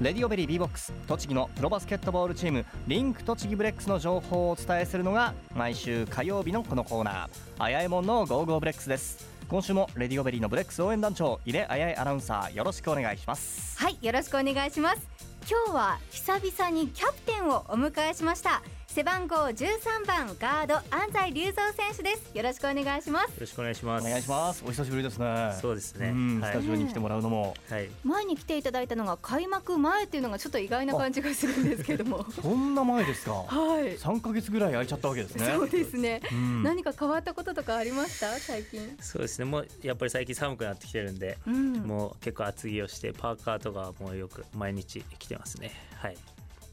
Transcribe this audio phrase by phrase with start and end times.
[0.00, 0.94] レディオベリー B BOX。
[1.06, 7.28] 栃木のプロバスケットボールチームリンク栃木ブレックスの情報をお伝えするのが毎週火曜日のこのコーナー。
[7.58, 9.28] あやえもんの Go Go BREX です。
[9.46, 13.78] 今週もレディオベリーのブレックス応援団長井出あやえアナウンサーよろしくお願いします。
[13.78, 15.06] はいよろしくお願いします。
[15.46, 18.62] 今日は久々にキャプテンをお迎えしました。
[18.92, 22.36] 背番号13番ガード安斎竜三選手です。
[22.36, 23.28] よろしくお願いします。
[23.28, 24.04] よろしくお願いします。
[24.04, 24.64] お願いします。
[24.66, 25.56] お久しぶりですね。
[25.62, 26.12] そうですね、
[26.42, 32.26] スタジオに来てもらうのも、はい、前に来ていただいたのが開幕前っていうのがちょっと意外な感じがするんですけども。
[32.42, 33.32] そんな前ですか？
[33.32, 33.96] はい。
[33.96, 35.46] 3か月ぐらい空いちゃったわけですね。
[35.46, 38.26] そうですね、うん、何か変わったこととかありました？
[38.40, 38.96] 最近。
[39.00, 39.44] そうですね。
[39.44, 45.70] もうやっぱり最近寒くなってきてるんで、うん、もう結構厚着をしてパーカーとかもうよく毎日着てますね。
[45.94, 46.16] はい。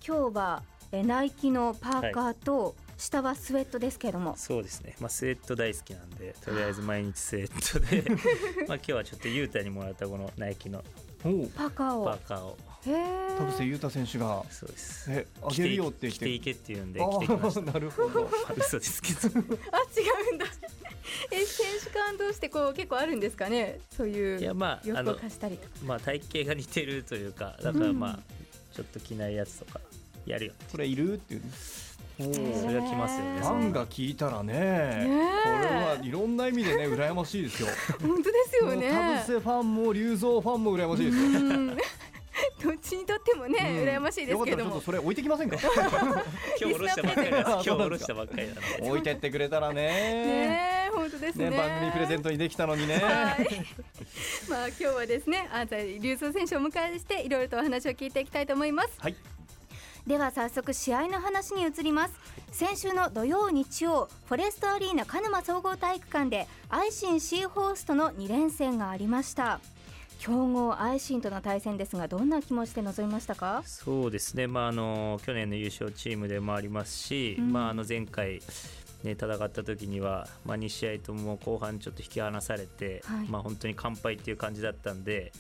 [0.05, 2.73] 今日はえナイキのパーカーと、はい。
[2.97, 4.33] 下はスウェットですけども。
[4.37, 8.03] そうですね、まあ、スウェット大好きなんでとりあえず毎日スウェットで
[8.67, 10.83] まあ今日はちょっと雄太にもらったこのナイキの
[11.21, 12.05] パーカーを。
[12.05, 12.57] パーカーを。
[13.38, 15.11] 田臥勇太選手がそうです。
[15.11, 16.19] えあげるよって言って。
[16.19, 18.31] 着ていけって言うんで着てきましたなるほど。
[18.57, 19.39] 嘘ですけど
[19.72, 20.45] あ違うんだ。
[21.31, 23.79] え選手間同士ってこう結構あるんですかね？
[23.95, 25.69] そういういやまあ洋服を貸したりとか。
[25.83, 28.23] まあ体型が似てるというかだからまあ、うん、
[28.73, 29.81] ちょっと着ないやつとか
[30.28, 31.14] やるよこれいる？
[31.14, 31.42] っていう
[32.17, 32.23] そ
[32.67, 33.42] れはきますよね。
[33.42, 35.08] ファンが聞いたらね、ね
[35.44, 37.67] これはいろんな意味でね 羨ましいですよ。
[38.02, 38.89] 本当ですよね。
[38.89, 41.78] 田臥ファンも龍造ファンも羨ましいですよ。
[42.61, 44.81] どっちにとってもね、うん、羨ましいですけども。
[44.81, 45.58] それ置いてきませんか？
[46.59, 48.47] 今日下ろしたばっかり今日下ろしたばっかり
[48.81, 49.84] 置いてってくれたらね。
[49.84, 53.00] ね本当ですね、ね、番組プレゼントにできたのにね。
[54.50, 58.89] まあ今日はですね、安西龍造選手をお迎えしていろいろとお話を聞いていきたいと思います。
[58.97, 59.36] はい。
[60.08, 62.13] では早速試合の話に移ります。
[62.53, 69.59] 先週の土曜日曜フォレストアリーナ鹿沼総合体育館でアイシンシーホースとの2連戦がありました。
[70.19, 73.63] 強豪アイシンとの対戦ですがどんな気持ちで臨みましたか？
[73.66, 78.39] そうですね、まあ、あの去年の優勝チームでもありますし、うん、まあ、あの前回
[79.03, 85.31] ね、戦った時には、まあ、2試合とも後半ちょっと引き離されて、はい、まあ、本当に完敗っていう感じだったんで、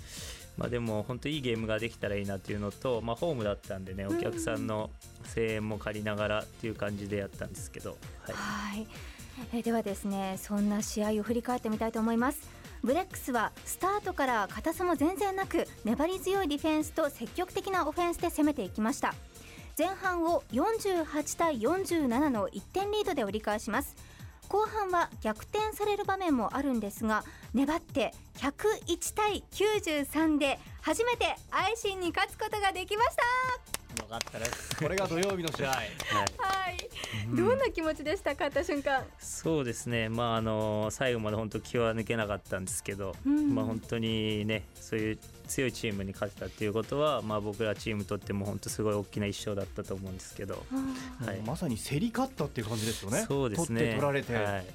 [0.57, 4.89] まあ、でも本当いいゲームができたらいいなっていうのと、まあ、ホームだったんでねお客さんの
[5.35, 8.31] 声援も借りながらっていう感じでやったんですけど、は
[8.75, 8.87] い、はい。
[9.53, 12.39] えではですねそんな試合を振り返ってみたいと思います。
[12.83, 19.13] ブレックスはスタートから硬さも全然なく粘り強いディフェンスと積極的なオフェンスで攻めていきました。
[19.77, 23.95] 前半を48対47の1点リードで折り返します
[24.49, 33.76] 後半は逆転される場面もあるんですが粘って101対93で初めてアイシンに勝つことができました。
[33.99, 35.69] よかったですこれが土曜日の試合。
[35.69, 35.77] はい、
[36.37, 38.31] はい、どんな気持ちでした？
[38.31, 39.03] 勝った瞬間。
[39.19, 40.09] そうですね。
[40.09, 50.63] まああの最後まで本当気は抜けなかったんですけど、うん、まあ本当にねそういう強いチームに勝てたっていうことは、まあ、僕らチームとっても本当すごい大きな一勝だったと思うんですけど、
[51.25, 53.25] はい、まさに競り勝ったっていう感じですよね。
[53.27, 53.79] そうですね。
[53.79, 54.65] 取って取られて、はい、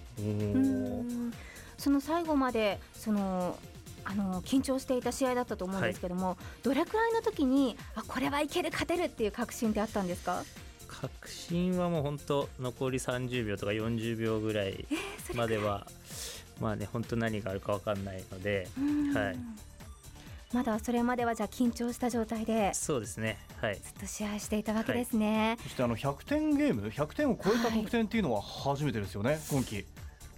[1.78, 3.58] その最後までその
[4.04, 10.42] あの緊張していた試合だったと思うんですけども、はい、どれくらいの時にあこれはいける勝てるっていう確信ってあったんですか？
[10.88, 14.84] 確信はもう本当残り30秒とか40秒ぐらい
[15.34, 18.68] までは、えー、まあね本当何があるか分かんないので、
[19.14, 19.38] はい、
[20.52, 23.38] まだそれまではじゃあ緊張した状態でそうですね。
[23.60, 23.76] はい。
[23.76, 29.84] ずっと試合していたわけですね、はい、そしてあの100点ゲーム100点を超えた得点っていうのは初めてですよね、はい、今季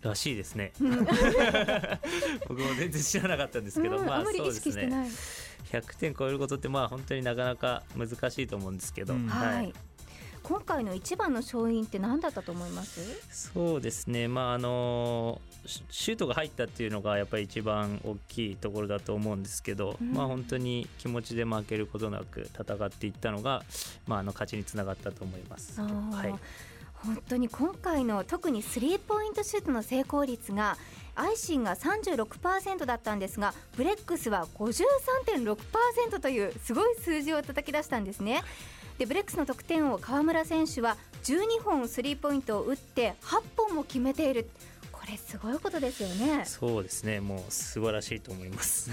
[0.09, 0.73] らしいですね。
[2.49, 5.11] 僕も全然知らなかったんですけど、まあそうですね。
[5.73, 9.73] 100点超えることってまあ本当になかなか難しいと思うんですけど、はい、
[10.43, 13.51] 今回の一番の勝因って何だったと思います？
[13.53, 14.29] そうですね。
[14.29, 15.41] まああの
[15.91, 23.65] シュートが入ったっていうのがやっぱり一番大きいところだと思うんですけど、うん、まあ本当に気持ちで負けることなく戦っていったのが、
[24.07, 25.81] まあ、あの勝ちにつながったと思います。
[25.81, 25.87] は
[26.29, 26.35] い
[27.05, 30.77] 本当に今回の特にスリーポイントシュートの成功率が
[31.17, 38.43] アイシンが36%だったんですがブレックスは53.6%というすごい数字を叩き出したんですね。
[38.99, 44.49] でブレックスの得点王川村選手は12本スリーポイントを打って8本も決めている。
[44.93, 46.45] これすごいことですよね。
[46.47, 47.21] そうですね。
[47.21, 48.91] もう素晴らしいと思います。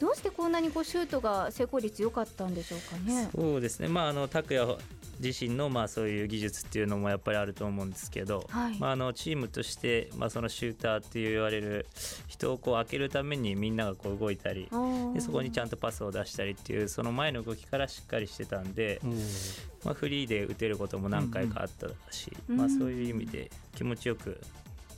[0.00, 3.30] どうしてこんなにこうシュートが成功率良かったんでしょうかね。
[3.34, 3.88] そうですね。
[3.88, 4.76] まああの拓也
[5.24, 11.86] 自身のまあそういう技術っていうのもやっぱりあると思うんですけど、はい、まあ、あのチームとしてまあそのシューターっていう言われる
[12.26, 14.68] 人をこう開けるためにみんながこう動いたり
[15.14, 19.00] でそこにちゃんとパスを出したりっていうその前の動きからしっかりしてたんで、
[19.84, 22.54] まあ、フリーで打てることも何回かあったし、うん。
[22.54, 24.40] うん、まあ、そういう意味で気持ちよく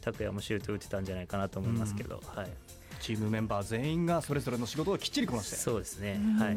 [0.01, 2.51] 拓也もシュート打てたんじゃないかなと思いますけど、うん、はい。
[3.01, 5.57] チームメンバー全員がそれぞれの仕事をきっちりこなして。
[5.57, 6.57] そうですね、はい、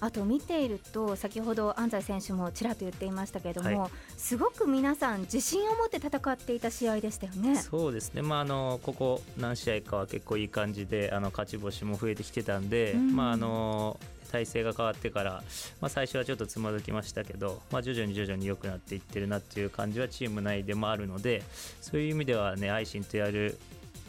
[0.00, 7.56] あと見ていると先ほど安西選手もちらっと言っていましたけれども、はい、すごく皆さん自信を持って戦っていた試合でしたよね。
[7.56, 13.98] そうですね、まあ、あのここ何試合かは結構いい感じであの勝ち星も増えてきてたんで、うん、まああの
[14.30, 15.42] 体制が変わってから、
[15.80, 21.42] まあ、最初はちょっとつまずきましたけど、まあ、徐々に徐々に良くなっていってるなっていう感じはチーム内でもあるので
[21.80, 23.58] そういう意味ではね愛心とやる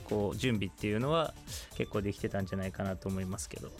[0.03, 1.33] こう準備っていうのは
[1.75, 3.71] 結構できてたんじゃないかなと思いますけど。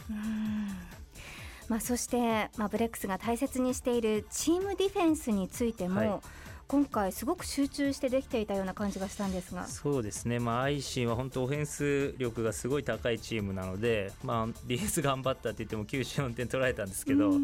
[1.70, 6.20] まあ、そして、まあ、ブレックスが大切にしているチームディフェンスについても、はい、
[6.66, 9.68] 今回すごく集中してできていたような感じがしたんですが。
[9.68, 17.34] そうですね、まあ、アイシンは本当オフェンス力がすごい高いチームなので、まあ、ディフェンス頑張ったって言っても94点取られたんですけど、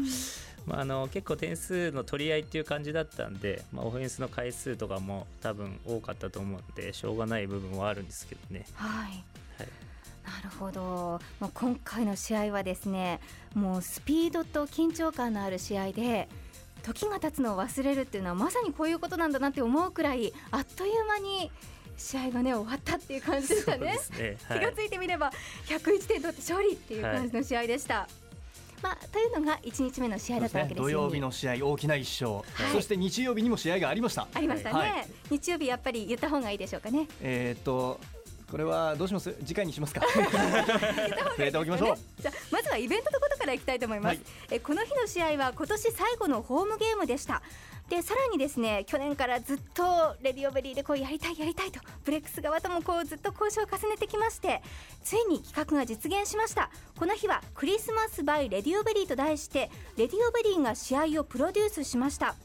[0.65, 8.65] まあ、あの結構点数の取り合いっていう感じだったんで、まあ、オフェンスの回数とかも多分多かったと思うんでしょうがない部分はあるんですけどね。
[8.73, 9.23] はい、
[9.57, 9.86] はい
[10.27, 13.21] なるほど、まあ、今回の試合はですね
[13.55, 16.27] もうスピードと緊張感のある試合で
[16.83, 21.51] 時が経つのを忘れるっていうのはまさにこういうことなんだなって思うくらいあっという間に
[21.97, 24.37] 試合がね終わったっていう感じでしたね、ね。
[24.47, 25.31] はい、気がついてみれば
[25.67, 27.95] 101点取って勝利っていう感じの試合でした。
[28.01, 28.27] はい。
[28.83, 34.27] まあ、というのが1日目の試合だったわけです、ね、土曜日の試合大きな一勝、はい、そして日曜日にも試合がありました。
[34.31, 37.07] ありましたね、はい、日曜日やっぱり言った方がいいでしょうかね。
[37.21, 37.99] えー、っと
[38.49, 39.33] これはどうします？
[39.45, 40.01] 次回にしますか。
[40.07, 42.21] 触れておきましょう。
[42.21, 44.21] じゃまずはイベントのことからいきたいと思います、はい、
[44.51, 47.41] えこの日の試合は今年最後のホームゲームでした。
[47.89, 54.61] でさらにですね去年からずっとレディオベリーでこうやりたいやりたいとブレックス側ともこうずっと交渉を重ねてきまして
[55.05, 56.69] ついに企画が実現しました。
[56.99, 62.35] この日は Christmas by レディオベリーと題してレディオベリーが試合をプロデュースしました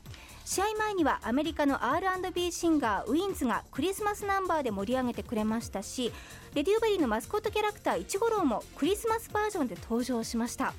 [0.45, 6.13] 試合前にはアメリカの R&B シンガーウィンズがクリスマスナンバーで盛り上げてくれましたし
[6.55, 10.75] レディオベリーのマスコットキャラクターイチゴロウもクリスマスバージョンで登場しました。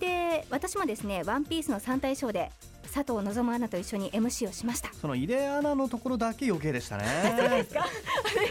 [0.00, 2.52] で私もですねワンピースの3体ショーで
[2.92, 4.92] 佐藤望アナと一緒に MC をしました。
[4.92, 7.04] その井出アナのところだけ余計でしたね。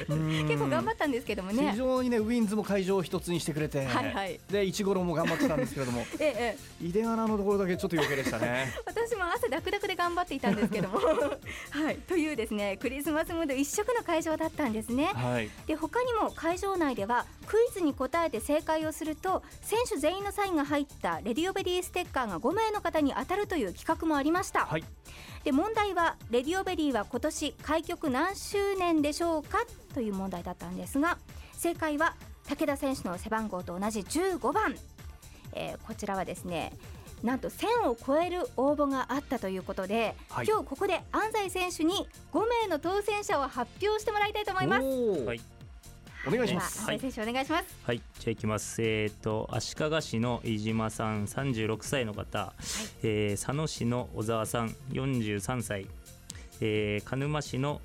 [0.07, 1.71] 結構頑張ったんですけどもね。
[1.71, 8.73] 非常にねウィンズも会場を一つにしてくれて、はいはい、で一五郎も頑張ってたんですけれども、 ええ、井出アナのところだけちょっと余計でしたね。
[8.85, 10.99] 私も汗だくだくで頑張っていたんですけども。
[11.71, 11.97] はい。
[12.07, 24.83] というですねクリスマスムード一色の会場だったんですね、はい、で他にも会場内ではクイズに答えて正解をすると選手全員のサインが入ったレディオベリーステッカーが5名の方に当たるという企画もありました、はい、
[25.43, 29.59] で問題はレディオベリーは今年開局何周年でしょうか
[29.93, 31.17] という問題だったんですが
[31.53, 32.15] 正解は
[32.47, 34.75] 武田選手の背番号と同じ15番、
[35.53, 36.73] えー、こちらはですね
[37.23, 45.56] なんと1000を超える応募があったということで、はい、今日ここで安西選手に5名の当選者を発表してもらいたいと思います。
[46.27, 46.85] はいお願いします。
[46.85, 47.45] はい、選手お願い。
[47.45, 47.77] します。
[47.85, 48.81] はい、じゃあいきます。
[48.81, 52.63] えっ、ー、と足利市の飯島さん、三十六歳の方、はい、
[53.03, 55.87] えー、佐野市の小沢さん、四十三歳、
[56.59, 57.79] えー、鹿沼市の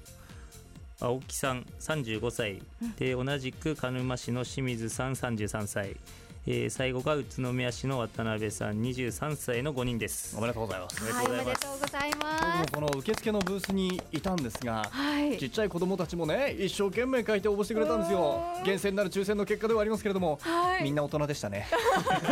[1.00, 5.96] 青木さん35歳、うん、で同じく鹿沼市の清水さん33歳
[6.44, 10.36] えー、最後が宇都宮市の渡辺さん23歳の5人です。
[10.36, 11.04] おめでとうございます。
[11.04, 12.44] はいおめでとうございます。
[12.72, 18.42] 僕もこの受付のブースにいたんですが、はい、ちっちゃい子供たちもね一生懸命書いて応募してくれたんですよ。
[18.64, 21.68] 厳選なる抽選の結果ではありますけれども、はい、みんな大人でしたね。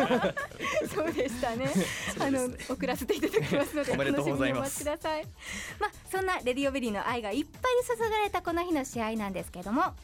[0.92, 1.70] そうでしたね。
[2.18, 4.84] あの送らせていただきますのでおめでとうございます。
[4.84, 4.98] まあ
[6.10, 9.94] そんなレディオベリーの愛がいっぱい注がれたこの日の試合なんですけれども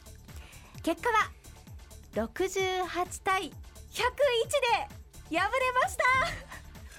[0.81, 1.29] 結果は
[2.13, 3.51] 68対
[3.97, 3.99] 101
[5.31, 6.03] で敗れました。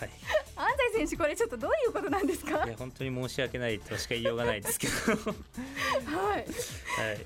[0.00, 0.10] はい、
[0.56, 2.64] 安西選手、これちょっとどういうことなんですか？
[2.64, 4.92] いや本当に申し訳ないとしか言いようがないですけど。
[6.18, 6.46] はい、はい。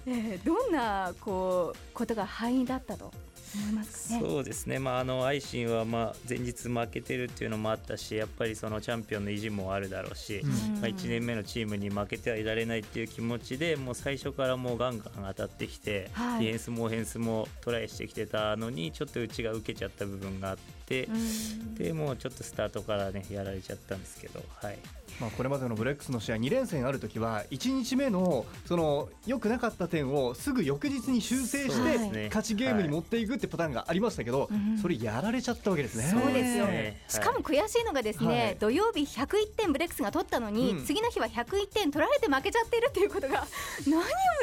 [0.06, 3.12] えー、どんなこうことが敗因だったと？
[3.58, 4.20] 思いますかね。
[4.20, 4.78] そうですね。
[4.78, 20.56] まああのアイシンはまあ前日負けてるっていうのもあったし、やっぱりそのチャンピオンの意地もあるだろうし、うん、まあ1年目のチームに負けてはいられないっていう気持ちで、もう最初からもうガンガン当たってきて、はい、ディフェンスもオフェンスもトライしてきてたのにちょっと内が受けちゃった部分があっ
[20.86, 24.78] て、うん、でもうちょっとスタートからねやられちゃったんですけど、はい。
[25.20, 34.48] まあ、これまでのブレックスの試合2連戦ある時は1日目のその良くなかった点をすぐ翌日に修正して勝ちゲームに持っていくってパターンがありましたけど、
[34.80, 36.04] それやられちゃったわけですね。
[36.10, 36.66] そうですよ、
[37.08, 43.46] しかも悔しいのがですね、土曜日101点ブレックスが取ったのに、次の日は101点取られて負けちゃってるっていうことが
[43.86, 44.02] 何よ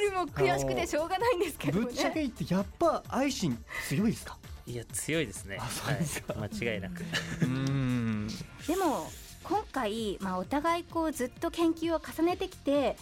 [0.09, 3.57] りも悔しくてしょうがないんですけど、ぶっちゃけ言ってやっぱ愛心
[3.87, 4.37] 強いですか？
[4.65, 5.57] いや強いですね。
[5.57, 7.03] はい、間違いなく。
[8.67, 9.11] でも
[9.49, 12.95] 今回、まあ、お互いこうずっと研究を重ねてきて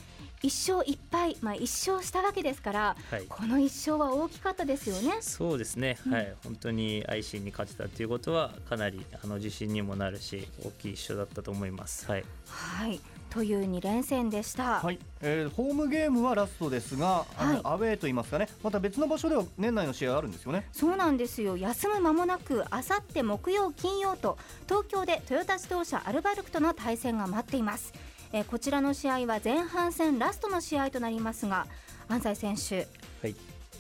[0.44, 1.62] 1勝1敗、まあ、1
[1.92, 5.18] 勝したわけですから、はい、この1勝は大きかったですよね。
[5.22, 12.10] そうですね、うん、はい、本当に愛心に勝てたということはかなりあの自信にもなるし大きい1勝だったと思います。
[12.10, 15.00] はい、はいという2連戦でした、はい。
[15.22, 18.48] えー、ホームゲームはラストですが、はい、アウェーといいますかね。
[18.63, 20.67] また別の場所では年内の試合あるんですよね。
[20.72, 21.57] そうなんですよ。
[21.57, 27.93] 休む間もなくあさって木曜金曜と東京でトヨタ自動車アルバルクとの対戦が待っています。
[28.34, 31.65] えー、こちらの試合は前半戦ラストの試合となりますが
[32.10, 32.88] 安西選手、
[33.25, 33.36] はい、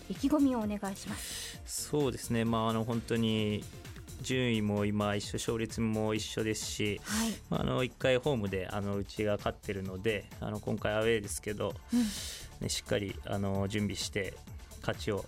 [0.09, 1.61] 意気込みをお願いします。
[1.65, 3.63] そうですね、まあ、あの本当に
[4.21, 11.99] 順位も今一緒勝率も一緒ですし、はい、まあ、あの1回ホームであのうちが勝ってるのであの今回アウェーですけど、うん、
[12.61, 14.33] ね、しっかりあの準備して
[14.81, 15.25] 勝ちを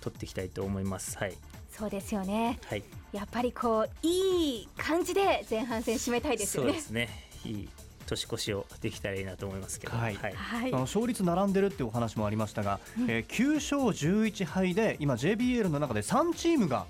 [0.00, 1.18] 取っていきたいと思います。
[1.18, 1.34] はい。
[1.70, 6.70] そうですよね、はい、やっぱりこういい感じで前半戦締めたいですよね。
[6.70, 7.08] そうですね。
[7.44, 7.68] いい
[8.06, 10.14] 年越しをできたらいいなと思いますけど、はい。
[10.16, 10.34] はい、
[10.72, 16.86] あの勝率並んでるっていうお話もありましたが、うん、えー、9勝11敗で今 JBL の中で3チームが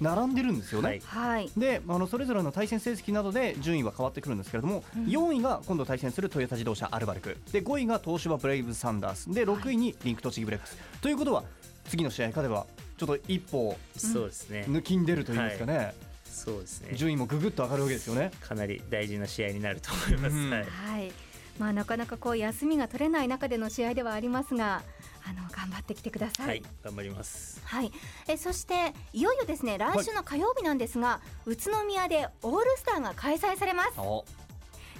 [0.00, 1.00] 並んでるんですよね。
[1.04, 7.36] はい、であのそれぞれの対戦成績などで順位は変わってくるんですけれども、うん、4位が今度対戦するトヨタ自動車アルバルク。
[7.52, 11.44] で5位が東芝ブレイブサンダースで6位にリンク栃木ブレックス、はい、ということは
[11.88, 12.66] 次の試合勝てば
[12.96, 14.64] ちょっと一歩そうですね。
[14.68, 15.76] 抜きんでるといいますかね。
[15.76, 15.94] はい。
[16.24, 16.94] そうですね。
[16.94, 18.30] 順位もぐぐっと上がるわけですよね。
[18.40, 21.29] かなり大事な試合になると思います、うん、はい、はい
[21.60, 24.82] まあ、なかなかこう休みが取れない中での試合ではありますが
[25.28, 26.48] あの頑張ってきてください。
[26.48, 27.60] はい、頑張ります。
[27.66, 27.92] はい、
[28.26, 33.90] えそしていよいよですね来週の火曜日なんですが、はい、宇都宮でオールスターが開催されます。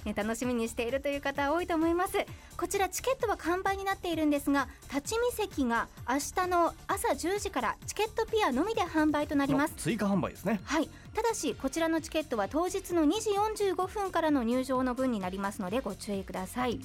[0.05, 2.13] ね、楽しみにしているという方多いと思います。
[2.57, 9.73] こちらチケットは完売になっているんですが立ち見席が明日の朝10時からチケットピアのみで販売となります。
[9.77, 10.59] 追加販売ですね。
[10.63, 10.89] はい。
[11.13, 13.31] ただしこちらのチケットは当日の2時
[13.65, 16.79] 45分からの入場の分になりますのでご注意ください。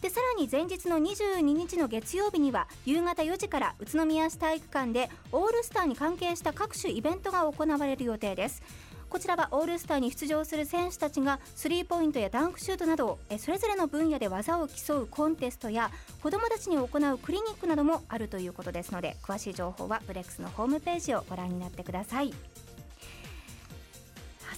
[0.00, 8.62] でさらに前日の22日の月曜日には夕方4時から宇都宮市体育館でオールスターに関係した各種イベントが行われる予定です
[9.08, 15.90] こちらはオールスターに出場する選手たちがスリーポイントやダンクシュートなどそれぞれの分野で技を競うコンテストや
[16.22, 22.32] 子どもたちに行うクリニックなどもあるということですので詳しい情報はブレックスのホームページをご覧になってください。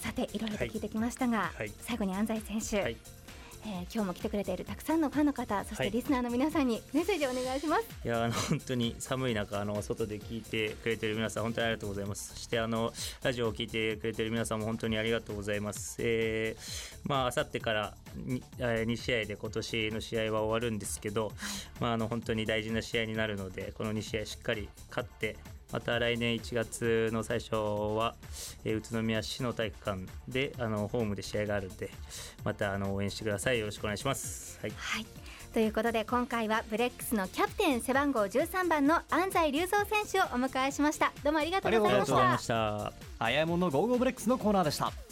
[0.00, 2.96] さていろいろと聞いてきましたが、はい、最後に安西選手、はい
[3.64, 12.34] えー、今日も来てくれているたくさんのファンの方そしてリスナーの皆さんにメッセージをお願いします、はい、いやあの本当に寒い中あの外で聞いてくれている皆さん本当にありがとうございます。
[12.34, 21.32] そしてあのラジオを聞いてくれている皆さんも本当にありがとうございます、えー、まああさってからに、えー、2試合で今年の試合は終わるんですけど、
[21.80, 25.36] まああの本当に大事な試合になるのでこの2試合しっかり勝って
[25.72, 28.14] また来年1月の最初は、
[28.64, 31.90] えー、宇都宮市の体育館であのホームで試合があるんで
[32.44, 33.58] またあの応援してください。
[33.58, 34.58] よろしくお願いします。
[34.62, 35.06] はい、はい。
[35.52, 41.12] ということで今回はブレックスのキャプテン背番号13番の安斎竜三選手をお迎えしました。
[41.24, 41.98] どうもありがとうございました。
[41.98, 42.92] ありがとうございました。
[43.18, 45.07] 早いもの Go Go BREX のコーナーでした